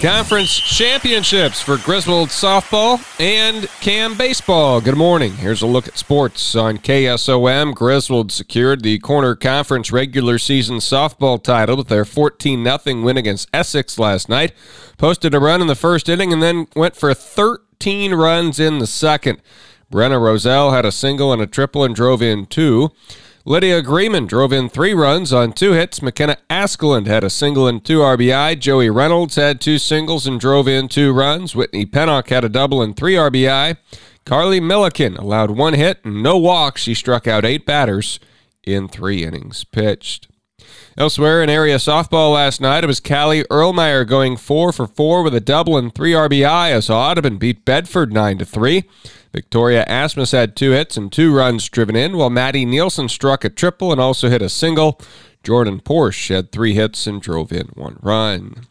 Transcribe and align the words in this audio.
Conference 0.00 0.54
championships 0.58 1.62
for 1.62 1.78
Griswold 1.78 2.28
softball 2.28 3.00
and 3.18 3.66
Cam 3.80 4.14
baseball. 4.14 4.82
Good 4.82 4.96
morning. 4.96 5.32
Here's 5.32 5.62
a 5.62 5.66
look 5.66 5.88
at 5.88 5.96
sports 5.96 6.54
on 6.54 6.76
KSOM. 6.76 7.74
Griswold 7.74 8.30
secured 8.30 8.82
the 8.82 8.98
Corner 8.98 9.34
Conference 9.34 9.90
regular 9.90 10.38
season 10.38 10.76
softball 10.76 11.42
title 11.42 11.78
with 11.78 11.88
their 11.88 12.04
14 12.04 12.62
0 12.62 13.02
win 13.02 13.16
against 13.16 13.48
Essex 13.54 13.98
last 13.98 14.28
night. 14.28 14.52
Posted 14.98 15.34
a 15.34 15.40
run 15.40 15.62
in 15.62 15.66
the 15.66 15.74
first 15.74 16.10
inning 16.10 16.30
and 16.30 16.42
then 16.42 16.66
went 16.76 16.94
for 16.94 17.14
13 17.14 18.14
runs 18.14 18.60
in 18.60 18.80
the 18.80 18.86
second. 18.86 19.40
Brenna 19.90 20.20
Roselle 20.20 20.72
had 20.72 20.84
a 20.84 20.92
single 20.92 21.32
and 21.32 21.40
a 21.40 21.46
triple 21.46 21.84
and 21.84 21.94
drove 21.94 22.20
in 22.20 22.44
two. 22.44 22.90
Lydia 23.48 23.80
Greeman 23.80 24.26
drove 24.26 24.52
in 24.52 24.68
three 24.68 24.92
runs 24.92 25.32
on 25.32 25.52
two 25.52 25.70
hits. 25.70 26.02
McKenna 26.02 26.36
Askeland 26.50 27.06
had 27.06 27.22
a 27.22 27.30
single 27.30 27.68
and 27.68 27.84
two 27.84 28.00
RBI. 28.00 28.58
Joey 28.58 28.90
Reynolds 28.90 29.36
had 29.36 29.60
two 29.60 29.78
singles 29.78 30.26
and 30.26 30.40
drove 30.40 30.66
in 30.66 30.88
two 30.88 31.12
runs. 31.12 31.54
Whitney 31.54 31.86
Pennock 31.86 32.28
had 32.28 32.44
a 32.44 32.48
double 32.48 32.82
and 32.82 32.96
three 32.96 33.14
RBI. 33.14 33.76
Carly 34.24 34.58
Milliken 34.58 35.16
allowed 35.16 35.52
one 35.52 35.74
hit 35.74 36.04
and 36.04 36.24
no 36.24 36.36
walks. 36.36 36.82
She 36.82 36.92
struck 36.92 37.28
out 37.28 37.44
eight 37.44 37.64
batters 37.64 38.18
in 38.64 38.88
three 38.88 39.22
innings 39.22 39.62
pitched. 39.62 40.26
Elsewhere 40.96 41.42
in 41.42 41.50
area 41.50 41.76
softball 41.76 42.32
last 42.34 42.60
night, 42.60 42.84
it 42.84 42.86
was 42.86 43.00
Callie 43.00 43.44
Erlmeyer 43.44 44.06
going 44.06 44.36
four 44.36 44.72
for 44.72 44.86
four 44.86 45.22
with 45.22 45.34
a 45.34 45.40
double 45.40 45.76
and 45.76 45.94
three 45.94 46.12
RBI 46.12 46.70
as 46.70 46.88
Audubon 46.88 47.36
beat 47.36 47.64
Bedford 47.64 48.12
nine 48.12 48.38
to 48.38 48.44
three. 48.44 48.84
Victoria 49.32 49.84
Asmus 49.86 50.32
had 50.32 50.56
two 50.56 50.70
hits 50.70 50.96
and 50.96 51.12
two 51.12 51.34
runs 51.34 51.68
driven 51.68 51.94
in, 51.96 52.16
while 52.16 52.30
Maddie 52.30 52.64
Nielsen 52.64 53.08
struck 53.08 53.44
a 53.44 53.50
triple 53.50 53.92
and 53.92 54.00
also 54.00 54.30
hit 54.30 54.40
a 54.40 54.48
single. 54.48 54.98
Jordan 55.42 55.80
Porsche 55.80 56.34
had 56.34 56.50
three 56.50 56.74
hits 56.74 57.06
and 57.06 57.20
drove 57.20 57.52
in 57.52 57.66
one 57.74 57.98
run. 58.00 58.66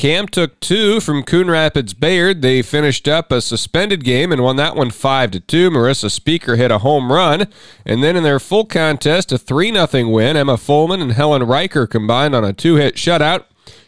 Cam 0.00 0.26
took 0.26 0.58
two 0.60 0.98
from 0.98 1.22
Coon 1.22 1.50
Rapids 1.50 1.92
Bayard. 1.92 2.40
They 2.40 2.62
finished 2.62 3.06
up 3.06 3.30
a 3.30 3.42
suspended 3.42 4.02
game 4.02 4.32
and 4.32 4.42
won 4.42 4.56
that 4.56 4.74
one 4.74 4.88
five 4.88 5.30
to 5.32 5.40
two. 5.40 5.68
Marissa 5.68 6.10
Speaker 6.10 6.56
hit 6.56 6.70
a 6.70 6.78
home 6.78 7.12
run, 7.12 7.48
and 7.84 8.02
then 8.02 8.16
in 8.16 8.22
their 8.22 8.40
full 8.40 8.64
contest, 8.64 9.30
a 9.30 9.36
three 9.36 9.70
nothing 9.70 10.10
win. 10.10 10.38
Emma 10.38 10.56
Fullman 10.56 11.02
and 11.02 11.12
Helen 11.12 11.42
Riker 11.42 11.86
combined 11.86 12.34
on 12.34 12.46
a 12.46 12.54
two 12.54 12.76
hit 12.76 12.94
shutout. 12.94 13.44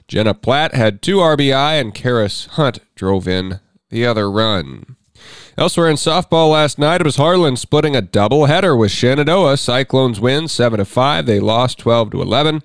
Jenna 0.06 0.34
Platt 0.34 0.74
had 0.74 1.00
two 1.00 1.16
RBI, 1.16 1.80
and 1.80 1.94
Karis 1.94 2.46
Hunt 2.46 2.80
drove 2.94 3.26
in 3.26 3.60
the 3.88 4.04
other 4.04 4.30
run. 4.30 4.96
Elsewhere 5.56 5.88
in 5.88 5.96
softball 5.96 6.50
last 6.50 6.78
night, 6.78 7.00
it 7.00 7.06
was 7.06 7.16
Harlan 7.16 7.56
splitting 7.56 7.96
a 7.96 8.02
doubleheader 8.02 8.78
with 8.78 8.90
Shenandoah. 8.90 9.56
Cyclones 9.56 10.20
win 10.20 10.46
7 10.46 10.78
to 10.78 10.84
5. 10.84 11.24
They 11.24 11.40
lost 11.40 11.78
12 11.78 12.10
to 12.10 12.20
11. 12.20 12.62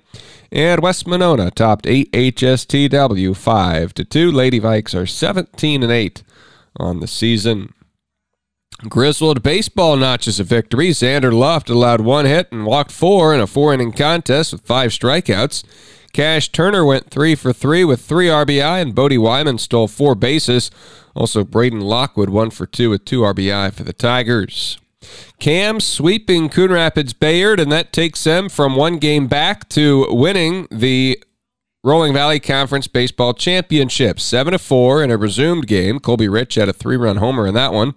And 0.50 0.82
West 0.82 1.06
Monona 1.06 1.50
topped 1.50 1.84
AHSTW 1.84 3.36
5 3.36 3.94
to 3.94 4.04
2. 4.04 4.32
Lady 4.32 4.60
Vikes 4.60 4.94
are 4.94 5.06
17 5.06 5.82
and 5.82 5.92
8 5.92 6.22
on 6.76 7.00
the 7.00 7.06
season. 7.06 7.74
Griswold 8.88 9.42
baseball 9.42 9.96
notches 9.96 10.38
a 10.38 10.44
victory. 10.44 10.90
Xander 10.90 11.32
Luft 11.32 11.68
allowed 11.68 12.00
one 12.00 12.26
hit 12.26 12.50
and 12.52 12.64
walked 12.64 12.92
four 12.92 13.34
in 13.34 13.40
a 13.40 13.46
four 13.46 13.74
inning 13.74 13.92
contest 13.92 14.52
with 14.52 14.62
five 14.62 14.92
strikeouts. 14.92 15.64
Cash 16.12 16.50
Turner 16.52 16.84
went 16.84 17.10
three 17.10 17.34
for 17.34 17.52
three 17.52 17.84
with 17.84 18.00
three 18.00 18.28
RBI, 18.28 18.80
and 18.80 18.94
Bodie 18.94 19.18
Wyman 19.18 19.58
stole 19.58 19.88
four 19.88 20.14
bases. 20.14 20.70
Also, 21.14 21.44
Braden 21.44 21.80
Lockwood 21.80 22.30
one 22.30 22.50
for 22.50 22.66
two 22.66 22.90
with 22.90 23.04
two 23.04 23.20
RBI 23.20 23.74
for 23.74 23.82
the 23.82 23.92
Tigers. 23.92 24.78
Cam 25.38 25.80
sweeping 25.80 26.48
Coon 26.48 26.72
Rapids 26.72 27.12
Bayard, 27.12 27.60
and 27.60 27.70
that 27.70 27.92
takes 27.92 28.24
them 28.24 28.48
from 28.48 28.76
one 28.76 28.98
game 28.98 29.26
back 29.28 29.68
to 29.70 30.06
winning 30.10 30.66
the 30.70 31.22
Rolling 31.84 32.12
Valley 32.12 32.40
Conference 32.40 32.88
Baseball 32.88 33.34
Championship. 33.34 34.18
7 34.18 34.52
to 34.52 34.58
4 34.58 35.04
in 35.04 35.12
a 35.12 35.16
resumed 35.16 35.68
game. 35.68 36.00
Colby 36.00 36.28
Rich 36.28 36.56
had 36.56 36.68
a 36.68 36.72
three 36.72 36.96
run 36.96 37.18
homer 37.18 37.46
in 37.46 37.54
that 37.54 37.72
one. 37.72 37.94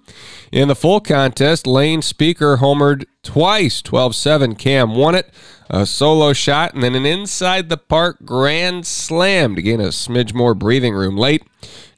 In 0.52 0.68
the 0.68 0.76
full 0.76 1.00
contest, 1.00 1.66
Lane 1.66 2.04
Speaker 2.04 2.58
homered 2.58 3.06
twice. 3.24 3.82
12 3.82 4.16
7. 4.16 4.56
Cam 4.56 4.96
won 4.96 5.16
it. 5.16 5.34
A 5.70 5.86
solo 5.86 6.34
shot, 6.34 6.74
and 6.74 6.84
then 6.84 6.96
an 6.96 7.06
inside 7.06 7.70
the 7.70 7.78
park 7.78 8.18
grand 8.24 8.86
slam 8.86 9.56
to 9.56 9.62
gain 9.62 9.80
a 9.80 9.88
smidge 9.88 10.34
more 10.34 10.54
breathing 10.54 10.94
room 10.94 11.18
late. 11.18 11.44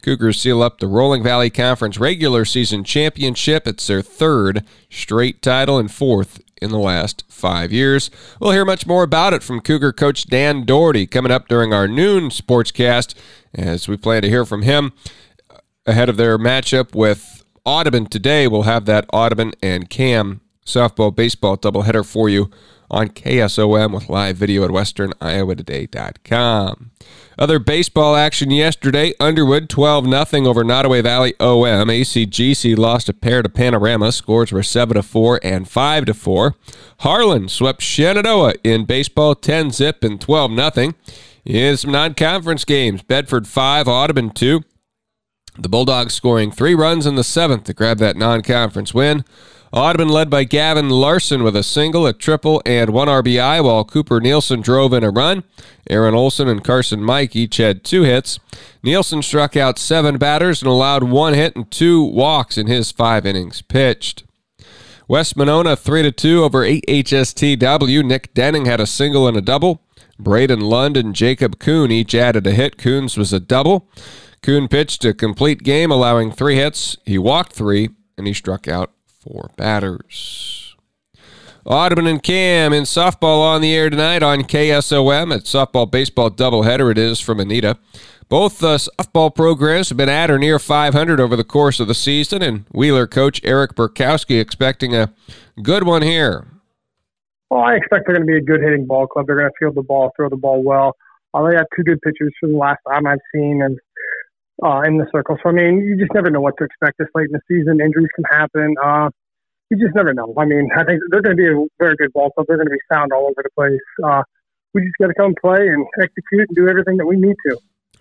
Cougars 0.04 0.40
seal 0.40 0.62
up 0.62 0.80
the 0.80 0.88
Rolling 0.88 1.24
Valley 1.24 1.50
Conference 1.50 1.98
regular 1.98 2.44
season 2.44 2.84
championship. 2.84 3.66
It's 3.66 3.88
their 3.88 4.02
third 4.02 4.66
straight 4.90 5.42
title 5.42 5.80
and 5.80 5.90
fourth 5.90 6.42
in 6.62 6.72
the 6.72 6.78
last 6.78 7.24
five 7.30 7.72
years. 7.72 8.12
We'll 8.38 8.52
hear 8.52 8.66
much 8.66 8.86
more 8.86 9.04
about 9.04 9.34
it 9.34 9.44
from 9.44 9.62
Cougar 9.62 9.94
coach 9.94 10.26
Dan 10.26 10.66
Doherty 10.66 11.08
coming 11.08 11.32
up 11.32 11.48
during 11.48 11.74
our 11.74 11.88
noon 11.88 12.30
sportscast 12.30 13.16
as 13.54 13.88
we 13.88 13.96
plan 13.96 14.24
to 14.24 14.30
hear 14.30 14.46
from 14.46 14.64
him 14.64 14.92
ahead 15.86 16.10
of 16.10 16.18
their 16.18 16.38
matchup 16.38 16.94
with 16.94 17.46
Audubon 17.64 18.06
today. 18.06 18.46
We'll 18.46 18.64
have 18.64 18.84
that 18.86 19.06
Audubon 19.14 19.54
and 19.64 19.90
Cam 19.90 20.42
softball 20.66 21.16
baseball 21.16 21.58
doubleheader 21.58 22.06
for 22.06 22.28
you 22.28 22.52
on 22.94 23.10
KSOM 23.10 23.94
with 23.94 24.08
live 24.08 24.38
video 24.38 24.64
at 24.64 24.70
westerniowatoday.com. 24.70 26.92
Other 27.38 27.60
baseball 27.60 28.16
action 28.16 28.52
yesterday 28.52 29.14
Underwood 29.20 29.68
12 29.68 30.06
0 30.06 30.46
over 30.46 30.64
Nodaway 30.64 31.02
Valley 31.02 31.34
OM. 31.40 31.88
ACGC 31.88 32.78
lost 32.78 33.10
a 33.10 33.14
pair 33.14 33.42
to 33.42 33.50
Panorama. 33.50 34.12
Scores 34.12 34.52
were 34.52 34.64
7 34.64 35.02
4 35.02 35.40
and 35.44 35.68
5 35.68 36.16
4. 36.16 36.56
Harlan 37.00 37.50
swept 37.50 37.82
Shenandoah 37.82 38.54
in 38.64 38.86
baseball 38.86 39.36
10 39.36 39.72
zip 39.72 40.04
and 40.04 40.22
12 40.22 40.76
0. 40.76 40.94
In 41.46 41.76
some 41.76 41.92
non 41.92 42.14
conference 42.14 42.64
games, 42.64 43.02
Bedford 43.02 43.48
5, 43.48 43.88
Audubon 43.88 44.30
2. 44.30 44.62
The 45.58 45.70
Bulldogs 45.70 46.14
scoring 46.14 46.52
three 46.52 46.74
runs 46.74 47.06
in 47.06 47.16
the 47.16 47.24
seventh 47.24 47.66
to 47.66 47.74
grab 47.74 47.98
that 48.00 48.16
non 48.16 48.42
conference 48.42 48.94
win. 48.94 49.26
Audubon 49.74 50.08
led 50.08 50.30
by 50.30 50.44
Gavin 50.44 50.88
Larson 50.88 51.42
with 51.42 51.56
a 51.56 51.64
single, 51.64 52.06
a 52.06 52.14
triple, 52.14 52.62
and 52.64 52.92
one 52.92 53.08
RBI, 53.08 53.64
while 53.64 53.84
Cooper 53.84 54.22
Nielsen 54.22 54.62
drove 54.62 54.94
in 54.94 55.04
a 55.04 55.10
run. 55.10 55.44
Aaron 55.90 56.14
Olson 56.14 56.48
and 56.48 56.64
Carson 56.64 57.02
Mike 57.02 57.36
each 57.36 57.58
had 57.58 57.84
two 57.84 58.04
hits. 58.04 58.38
Nielsen 58.84 59.24
struck 59.24 59.58
out 59.58 59.80
seven 59.80 60.20
batters 60.20 60.62
and 60.62 60.70
allowed 60.70 61.02
one 61.02 61.34
hit 61.34 61.56
and 61.56 61.72
two 61.72 62.04
walks 62.04 62.56
in 62.56 62.68
his 62.68 62.92
five 62.92 63.26
innings 63.26 63.64
pitched. 63.64 64.24
West 65.08 65.36
Monona 65.36 65.76
3 65.76 66.12
2 66.12 66.44
over 66.44 66.60
AHSTW. 66.60 68.06
Nick 68.06 68.32
Denning 68.36 68.66
had 68.66 68.80
a 68.80 68.86
single 68.86 69.28
and 69.28 69.36
a 69.36 69.42
double. 69.42 69.82
Braden 70.20 70.62
Lund 70.62 70.96
and 70.96 71.16
Jacob 71.16 71.58
Kuhn 71.58 71.92
each 71.92 72.14
added 72.14 72.46
a 72.46 72.52
hit. 72.52 72.78
Kuhn's 72.78 73.18
was 73.18 73.34
a 73.34 73.40
double. 73.40 73.90
Kuhn 74.44 74.68
pitched 74.68 75.04
a 75.04 75.16
complete 75.16 75.64
game, 75.64 75.90
allowing 75.90 76.32
three 76.32 76.58
hits. 76.58 76.96
He 77.06 77.18
walked 77.18 77.54
three, 77.54 77.90
and 78.20 78.28
he 78.28 78.34
struck 78.34 78.68
out 78.68 78.92
for 79.24 79.52
batters. 79.56 80.76
Audubon 81.66 82.08
and 82.08 82.22
Cam 82.22 82.74
in 82.74 82.84
softball 82.84 83.42
on 83.42 83.62
the 83.62 83.74
air 83.74 83.90
tonight 83.90 84.22
on 84.22 84.42
KSOM. 84.42 85.34
It's 85.34 85.54
softball 85.54 85.90
baseball 85.90 86.30
doubleheader. 86.30 86.92
It 86.92 86.98
is 86.98 87.22
from 87.22 87.40
Anita. 87.40 87.78
Both 88.28 88.64
uh, 88.64 88.78
softball 88.78 89.34
programs 89.34 89.90
have 89.90 89.98
been 89.98 90.10
at 90.10 90.30
or 90.30 90.38
near 90.38 90.60
500 90.60 91.20
over 91.20 91.36
the 91.36 91.44
course 91.44 91.80
of 91.80 91.88
the 91.88 91.94
season, 91.94 92.42
and 92.42 92.66
Wheeler 92.72 93.08
coach 93.08 93.40
Eric 93.44 93.76
Burkowski 93.76 94.42
expecting 94.42 94.96
a 94.96 95.14
good 95.62 95.84
one 95.84 96.02
here. 96.02 96.48
Well, 97.50 97.62
I 97.62 97.76
expect 97.76 98.08
they're 98.08 98.16
going 98.16 98.28
to 98.28 98.32
be 98.32 98.38
a 98.38 98.42
good 98.42 98.62
hitting 98.62 98.86
ball 98.86 99.08
club. 99.08 99.28
They're 99.28 99.38
going 99.38 99.50
to 99.50 99.54
field 99.58 99.76
the 99.76 99.84
ball, 99.84 100.12
throw 100.16 100.28
the 100.28 100.36
ball 100.36 100.64
well. 100.64 100.96
Uh, 101.34 101.48
they 101.48 101.56
have 101.56 101.68
two 101.76 101.84
good 101.84 102.02
pitchers 102.02 102.34
from 102.40 102.54
the 102.54 102.58
last 102.58 102.80
time 102.90 103.08
I've 103.08 103.20
seen, 103.34 103.62
and 103.64 103.80
uh, 104.62 104.82
in 104.82 104.98
the 104.98 105.08
circle. 105.12 105.38
So 105.42 105.50
I 105.50 105.54
mean, 105.54 105.80
you 105.80 105.98
just 105.98 106.14
never 106.14 106.30
know 106.30 106.42
what 106.42 106.56
to 106.58 106.66
expect 106.66 106.98
this 107.00 107.08
late 107.16 107.28
in 107.28 107.34
the 107.34 107.42
season. 107.48 107.80
Injuries 107.82 108.10
can 108.16 108.26
happen. 108.30 108.76
Uh, 108.84 109.10
you 109.70 109.78
just 109.78 109.96
never 109.96 110.14
know. 110.14 110.34
I 110.38 110.46
mean, 110.46 110.70
I 110.76 110.84
think 110.84 111.02
they're 111.10 111.22
going 111.22 111.38
to 111.38 111.42
be 111.42 111.48
a 111.48 111.66
very 111.80 111.96
good 111.96 112.14
ball 112.14 112.30
club. 112.32 112.46
They're 112.48 112.58
going 112.58 112.68
to 112.68 112.72
be 112.72 112.82
sound 112.92 113.12
all 113.12 113.24
over 113.24 113.42
the 113.42 113.50
place. 113.56 113.80
Uh, 114.04 114.22
we 114.74 114.82
just 114.82 114.96
got 115.00 115.08
to 115.08 115.14
come 115.14 115.34
play 115.42 115.68
and 115.68 115.86
execute 116.02 116.50
and 116.50 116.56
do 116.56 116.68
everything 116.68 116.98
that 116.98 117.06
we 117.06 117.16
need 117.16 117.36
to. 117.48 117.58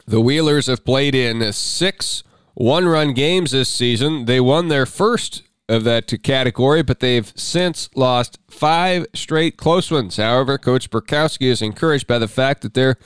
The 0.06 0.20
Wheelers 0.20 0.66
have 0.66 0.84
played 0.84 1.14
in 1.14 1.52
six 1.52 2.24
one-run 2.54 3.14
games 3.14 3.52
this 3.52 3.68
season. 3.68 4.26
They 4.26 4.40
won 4.40 4.68
their 4.68 4.84
first 4.84 5.44
of 5.68 5.84
that 5.84 6.12
category, 6.22 6.82
but 6.82 7.00
they've 7.00 7.32
since 7.36 7.88
lost 7.94 8.38
five 8.50 9.06
straight 9.14 9.56
close 9.56 9.90
ones. 9.90 10.16
However, 10.16 10.58
Coach 10.58 10.90
Burkowski 10.90 11.46
is 11.46 11.62
encouraged 11.62 12.06
by 12.06 12.18
the 12.18 12.28
fact 12.28 12.62
that 12.62 12.74
they're 12.74 12.96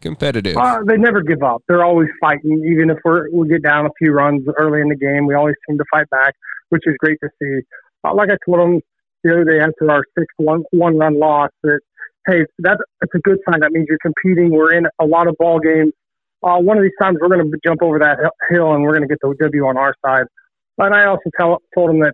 competitive? 0.00 0.56
Uh, 0.56 0.80
they 0.86 0.96
never 0.96 1.22
give 1.22 1.42
up. 1.42 1.62
They're 1.68 1.84
always 1.84 2.08
fighting. 2.20 2.64
Even 2.70 2.90
if 2.90 2.98
we're, 3.04 3.30
we 3.30 3.48
get 3.48 3.62
down 3.62 3.86
a 3.86 3.90
few 3.98 4.12
runs 4.12 4.46
early 4.58 4.80
in 4.80 4.88
the 4.88 4.96
game, 4.96 5.26
we 5.26 5.34
always 5.34 5.54
seem 5.68 5.78
to 5.78 5.84
fight 5.90 6.08
back, 6.10 6.34
which 6.70 6.82
is 6.86 6.94
great 6.98 7.18
to 7.22 7.28
see. 7.40 7.60
Uh, 8.04 8.14
like 8.14 8.28
I 8.30 8.36
told 8.44 8.60
them 8.60 8.80
the 9.24 9.32
other 9.32 9.44
day 9.44 9.60
after 9.60 9.90
our 9.90 10.04
sixth 10.18 10.34
one, 10.36 10.64
one 10.70 10.96
run 10.98 11.18
loss, 11.18 11.50
that 11.62 11.80
hey, 12.26 12.44
that's, 12.58 12.80
that's 13.00 13.14
a 13.14 13.18
good 13.20 13.38
sign. 13.48 13.60
That 13.60 13.72
means 13.72 13.86
you're 13.88 13.98
competing. 14.02 14.50
We're 14.50 14.72
in 14.72 14.86
a 15.00 15.06
lot 15.06 15.28
of 15.28 15.36
ball 15.38 15.60
games. 15.60 15.92
Uh, 16.42 16.58
one 16.58 16.76
of 16.76 16.82
these 16.82 16.92
times 17.00 17.18
we're 17.20 17.28
going 17.28 17.50
to 17.50 17.58
jump 17.64 17.82
over 17.82 17.98
that 17.98 18.18
hill 18.50 18.72
and 18.72 18.82
we're 18.82 18.90
going 18.90 19.02
to 19.02 19.08
get 19.08 19.18
the 19.22 19.34
W 19.38 19.66
on 19.66 19.76
our 19.76 19.94
side. 20.04 20.26
And 20.78 20.94
I 20.94 21.06
also 21.06 21.30
tell, 21.38 21.62
told 21.74 21.90
them 21.90 22.00
that 22.00 22.12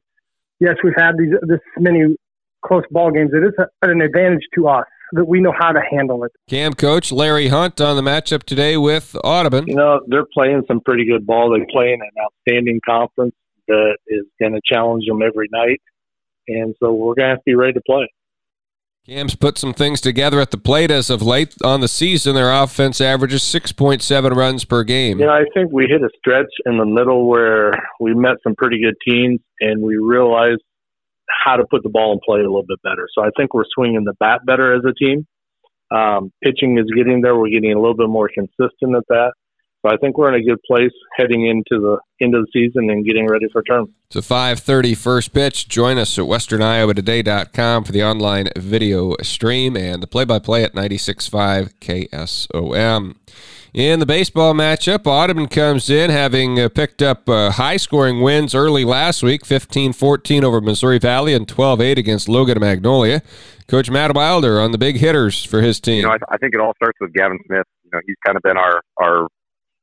yes, 0.61 0.77
we've 0.85 0.95
had 0.97 1.13
these 1.19 1.33
this 1.43 1.59
many 1.79 2.17
close 2.65 2.85
ball 2.91 3.11
games. 3.11 3.31
It 3.35 3.45
is 3.45 3.55
a, 3.59 3.67
an 3.89 4.01
advantage 4.01 4.47
to 4.55 4.69
us. 4.69 4.87
That 5.13 5.27
we 5.27 5.41
know 5.41 5.53
how 5.59 5.73
to 5.73 5.81
handle 5.91 6.25
it. 6.25 6.33
Cam 6.49 6.73
coach 6.73 7.13
Larry 7.13 7.49
Hunt 7.49 7.81
on 7.81 7.97
the 7.97 8.03
matchup 8.03 8.43
today 8.43 8.77
with 8.77 9.17
Audubon. 9.23 9.67
You 9.69 9.77
know, 9.77 10.01
they're 10.07 10.27
playing 10.33 10.63
some 10.67 10.81
pretty 10.81 11.05
good 11.07 11.27
ball. 11.27 11.51
They 11.51 11.65
play 11.73 11.93
in 11.93 12.01
an 12.01 12.11
outstanding 12.23 12.81
conference 12.85 13.35
that 13.69 13.97
is 14.07 14.25
going 14.41 14.53
to 14.53 14.61
challenge 14.65 15.05
them 15.07 15.23
every 15.23 15.49
night. 15.53 15.81
And 16.49 16.75
so 16.81 16.93
we're 16.93 17.15
going 17.15 17.27
to 17.27 17.31
have 17.31 17.39
to 17.39 17.45
be 17.47 17.55
ready 17.55 17.75
to 17.75 17.83
play. 17.87 18.09
Cam's 19.07 19.35
put 19.35 19.59
some 19.59 19.75
things 19.75 20.01
together 20.01 20.41
at 20.41 20.53
the 20.53 20.57
plate 20.57 20.91
as 20.91 21.11
of 21.11 21.23
late 21.23 21.57
on 21.65 21.81
the 21.81 21.89
season. 21.89 22.37
Their 22.37 22.53
offense 22.53 23.01
averages 23.01 23.43
6.7 23.43 24.37
runs 24.37 24.65
per 24.65 24.85
game. 24.85 25.19
Yeah, 25.19 25.31
I 25.31 25.43
think 25.55 25.73
we 25.73 25.87
hit 25.87 26.03
a 26.03 26.11
stretch 26.19 26.53
in 26.67 26.79
the 26.79 26.87
middle 26.87 27.29
where 27.29 27.73
we 27.99 28.15
met 28.15 28.37
some 28.45 28.55
pretty 28.55 28.81
good 28.81 28.95
teams 29.07 29.41
and 29.61 29.83
we 29.83 29.97
realized 29.97 30.63
how 31.45 31.57
to 31.57 31.65
put 31.65 31.83
the 31.83 31.89
ball 31.89 32.13
in 32.13 32.21
play 32.25 32.41
a 32.41 32.45
little 32.45 32.65
bit 32.67 32.81
better. 32.83 33.09
So 33.15 33.23
I 33.23 33.31
think 33.37 33.55
we're 33.55 33.65
swinging 33.75 34.05
the 34.05 34.15
bat 34.21 34.41
better 34.47 34.75
as 34.75 34.83
a 34.85 34.93
team. 34.93 35.27
Um, 35.91 36.33
pitching 36.43 36.79
is 36.79 36.87
getting 36.97 37.21
there. 37.21 37.37
We're 37.37 37.51
getting 37.51 37.73
a 37.73 37.81
little 37.81 37.97
bit 37.97 38.09
more 38.09 38.31
consistent 38.33 38.97
at 38.97 39.07
that. 39.09 39.33
So 39.85 39.93
I 39.93 39.97
think 39.97 40.17
we're 40.17 40.33
in 40.33 40.41
a 40.41 40.45
good 40.45 40.63
place 40.63 40.93
heading 41.17 41.47
into 41.47 41.81
the 41.81 41.99
end 42.25 42.37
of 42.37 42.47
the 42.47 42.51
season 42.53 42.89
and 42.89 43.05
getting 43.05 43.27
ready 43.27 43.47
for 43.53 43.63
term. 43.63 43.93
It's 44.07 44.17
a 44.17 44.35
5.30 44.35 44.97
first 44.97 45.33
pitch. 45.33 45.69
Join 45.69 45.99
us 45.99 46.17
at 46.19 46.25
westerniowatoday.com 46.25 47.85
for 47.85 47.91
the 47.91 48.05
online 48.05 48.49
video 48.57 49.17
stream 49.23 49.77
and 49.77 50.01
the 50.01 50.07
play-by-play 50.07 50.63
at 50.63 50.75
96.5 50.75 51.75
KSOM. 51.81 53.17
In 53.75 54.01
the 54.01 54.07
baseball 54.07 54.53
matchup, 54.53 55.07
Audubon 55.07 55.47
comes 55.47 55.89
in 55.89 56.11
having 56.11 56.61
uh, 56.61 56.69
picked 56.69 57.01
up 57.01 57.27
uh, 57.27 57.53
high 57.53 57.79
scoring 57.79 58.21
wins 58.21 58.55
early 58.55 58.85
last 58.85 59.23
week 59.23 59.47
15 59.47 59.95
14 59.95 60.45
over 60.45 60.61
Missouri 60.61 60.99
Valley 60.99 61.33
and 61.33 61.49
12 61.49 61.81
8 61.81 61.97
against 61.97 62.29
Logan 62.29 62.61
Magnolia. 62.61 63.23
Coach 63.69 63.89
Matt 63.89 64.15
Wilder 64.15 64.61
on 64.61 64.73
the 64.73 64.79
big 64.79 64.97
hitters 64.97 65.43
for 65.43 65.63
his 65.63 65.81
team. 65.81 66.01
You 66.01 66.03
know, 66.03 66.11
I, 66.11 66.19
th- 66.19 66.29
I 66.29 66.37
think 66.37 66.53
it 66.53 66.61
all 66.61 66.75
starts 66.75 66.99
with 67.01 67.15
Gavin 67.15 67.39
Smith. 67.47 67.65
You 67.85 67.91
know, 67.95 68.01
he's 68.07 68.17
kind 68.27 68.37
of 68.37 68.43
been 68.43 68.59
our, 68.59 68.83
our 69.01 69.27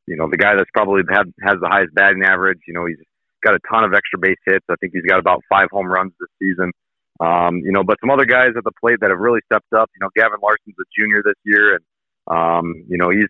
you 0.06 0.15
know, 0.15 0.30
the 0.30 0.38
guy 0.38 0.53
that's 0.56 0.69
probably 0.71 1.01
had 1.09 1.25
has 1.42 1.56
the 1.59 1.68
highest 1.68 1.95
batting 1.95 2.21
average. 2.21 2.59
You 2.68 2.75
know, 2.75 2.85
he's 2.85 3.01
got 3.44 3.56
a 3.56 3.59
ton 3.71 3.85
of 3.85 3.95
extra 3.95 4.19
base 4.19 4.38
hits. 4.45 4.65
I 4.69 4.75
think 4.80 4.94
he's 4.94 5.09
got 5.09 5.18
about 5.18 5.42
five 5.50 5.69
home 5.71 5.88
runs 5.88 6.13
this 6.19 6.30
season. 6.38 6.71
Um, 7.19 7.57
you 7.65 7.71
know, 7.71 7.83
but 7.83 7.97
some 8.01 8.12
other 8.12 8.25
guys 8.25 8.50
at 8.56 8.63
the 8.63 8.71
plate 8.80 9.00
that 9.01 9.09
have 9.09 9.18
really 9.18 9.42
stepped 9.51 9.74
up. 9.74 9.89
You 9.95 10.06
know, 10.06 10.09
Gavin 10.15 10.38
Larson's 10.44 10.77
a 10.80 10.85
junior 10.95 11.24
this 11.25 11.42
year, 11.44 11.74
and 11.74 11.83
um, 12.30 12.85
you 12.88 13.00
know 13.00 13.09
he's 13.09 13.25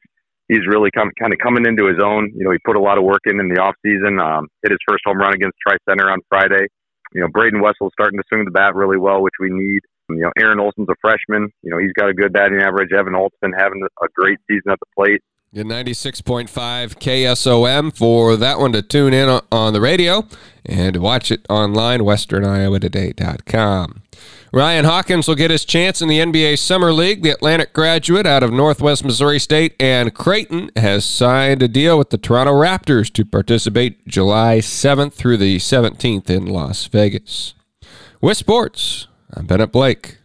he's 0.49 0.65
really 0.67 0.89
come, 0.91 1.09
kind 1.21 1.31
of 1.31 1.39
coming 1.39 1.65
into 1.65 1.87
his 1.87 2.01
own. 2.03 2.33
You 2.35 2.43
know, 2.43 2.51
he 2.51 2.57
put 2.65 2.75
a 2.75 2.81
lot 2.81 2.97
of 2.97 3.05
work 3.05 3.21
in 3.25 3.39
in 3.39 3.47
the 3.47 3.61
off 3.61 3.75
season. 3.85 4.19
Um, 4.19 4.49
hit 4.63 4.73
his 4.73 4.83
first 4.85 5.05
home 5.05 5.17
run 5.17 5.33
against 5.33 5.55
Tri 5.65 5.77
Center 5.87 6.11
on 6.11 6.19
Friday. 6.27 6.67
You 7.13 7.21
know, 7.21 7.27
Braden 7.29 7.61
Wessel's 7.61 7.93
starting 7.93 8.19
to 8.19 8.25
swing 8.27 8.45
the 8.45 8.51
bat 8.51 8.75
really 8.75 8.97
well, 8.97 9.21
which 9.21 9.37
we 9.39 9.49
need. 9.49 9.81
You 10.09 10.25
know, 10.25 10.31
Aaron 10.37 10.59
Olson's 10.59 10.89
a 10.89 10.97
freshman. 11.01 11.49
You 11.61 11.69
know, 11.71 11.77
he's 11.77 11.93
got 11.93 12.09
a 12.09 12.13
good 12.13 12.33
batting 12.33 12.61
average. 12.61 12.91
Evan 12.91 13.13
been 13.41 13.53
having 13.53 13.81
a 14.01 14.07
great 14.15 14.39
season 14.49 14.71
at 14.71 14.79
the 14.79 14.89
plate. 14.97 15.21
Get 15.51 15.65
96.5 15.65 16.47
KSOM 16.47 17.97
for 17.97 18.35
that 18.35 18.59
one 18.59 18.71
to 18.73 18.83
tune 18.83 19.15
in 19.15 19.41
on 19.51 19.73
the 19.73 19.81
radio 19.81 20.27
and 20.63 20.97
watch 20.97 21.31
it 21.31 21.43
online, 21.49 22.01
westerniowatoday.com. 22.01 24.03
Ryan 24.53 24.85
Hawkins 24.85 25.27
will 25.27 25.33
get 25.33 25.49
his 25.49 25.65
chance 25.65 26.03
in 26.03 26.07
the 26.07 26.19
NBA 26.19 26.59
Summer 26.59 26.93
League. 26.93 27.23
The 27.23 27.31
Atlantic 27.31 27.73
graduate 27.73 28.27
out 28.27 28.43
of 28.43 28.53
Northwest 28.53 29.03
Missouri 29.03 29.39
State 29.39 29.73
and 29.79 30.13
Creighton 30.13 30.69
has 30.75 31.03
signed 31.03 31.63
a 31.63 31.67
deal 31.67 31.97
with 31.97 32.11
the 32.11 32.19
Toronto 32.19 32.53
Raptors 32.53 33.11
to 33.13 33.25
participate 33.25 34.07
July 34.07 34.59
7th 34.59 35.13
through 35.13 35.37
the 35.37 35.57
17th 35.57 36.29
in 36.29 36.45
Las 36.45 36.85
Vegas. 36.85 37.55
With 38.21 38.37
sports, 38.37 39.07
I'm 39.33 39.47
Bennett 39.47 39.71
Blake. 39.71 40.18